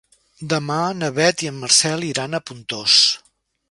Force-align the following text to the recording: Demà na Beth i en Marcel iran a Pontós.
Demà 0.53 0.77
na 1.03 1.11
Beth 1.19 1.45
i 1.45 1.51
en 1.53 1.61
Marcel 1.67 2.09
iran 2.11 2.35
a 2.35 2.45
Pontós. 2.49 3.01